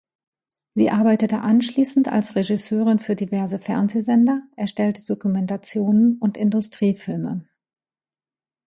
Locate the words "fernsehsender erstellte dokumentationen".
3.59-6.17